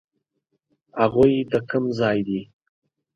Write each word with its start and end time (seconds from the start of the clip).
هغوی 1.01 1.33
د 1.51 1.53
کوم 1.69 1.85
ځای 1.99 2.17
دي؟ 2.27 2.41